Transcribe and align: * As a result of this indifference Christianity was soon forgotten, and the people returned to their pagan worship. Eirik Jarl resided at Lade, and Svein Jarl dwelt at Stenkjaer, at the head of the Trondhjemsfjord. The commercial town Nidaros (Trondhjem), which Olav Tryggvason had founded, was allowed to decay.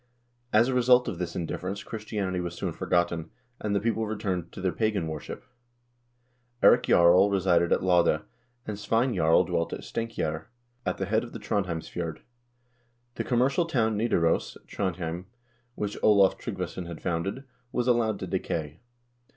* 0.29 0.41
As 0.51 0.67
a 0.67 0.73
result 0.73 1.07
of 1.07 1.19
this 1.19 1.35
indifference 1.35 1.83
Christianity 1.83 2.39
was 2.39 2.55
soon 2.55 2.73
forgotten, 2.73 3.29
and 3.59 3.75
the 3.75 3.79
people 3.79 4.07
returned 4.07 4.51
to 4.51 4.59
their 4.59 4.71
pagan 4.71 5.07
worship. 5.07 5.43
Eirik 6.63 6.87
Jarl 6.87 7.29
resided 7.29 7.71
at 7.71 7.83
Lade, 7.83 8.21
and 8.65 8.79
Svein 8.79 9.13
Jarl 9.13 9.43
dwelt 9.43 9.73
at 9.73 9.81
Stenkjaer, 9.83 10.45
at 10.87 10.97
the 10.97 11.05
head 11.05 11.23
of 11.23 11.33
the 11.33 11.39
Trondhjemsfjord. 11.39 12.21
The 13.13 13.23
commercial 13.23 13.65
town 13.65 13.95
Nidaros 13.95 14.57
(Trondhjem), 14.67 15.25
which 15.75 15.95
Olav 16.01 16.35
Tryggvason 16.39 16.87
had 16.87 16.99
founded, 16.99 17.43
was 17.71 17.87
allowed 17.87 18.17
to 18.21 18.25
decay. 18.25 18.79